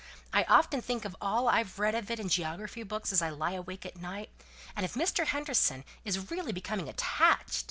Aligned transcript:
I 0.33 0.45
often 0.45 0.81
think 0.81 1.05
of 1.05 1.15
all 1.21 1.47
I've 1.47 1.77
read 1.77 1.93
of 1.93 2.09
it 2.09 2.19
in 2.19 2.27
geography 2.27 2.81
books, 2.81 3.13
as 3.13 3.21
I 3.21 3.29
lie 3.29 3.51
awake 3.51 3.85
at 3.85 3.99
night, 4.01 4.31
and 4.75 4.83
if 4.83 4.95
Mr. 4.95 5.27
Henderson 5.27 5.85
is 6.03 6.31
really 6.31 6.51
becoming 6.51 6.89
attached! 6.89 7.59